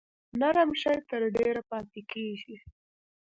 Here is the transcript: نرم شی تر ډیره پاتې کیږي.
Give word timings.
نرم 0.39 0.69
شی 0.81 0.97
تر 1.09 1.21
ډیره 1.35 1.61
پاتې 1.69 2.01
کیږي. 2.11 2.55